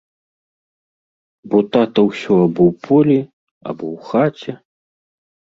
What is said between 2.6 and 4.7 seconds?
ў полі, або ў хаце.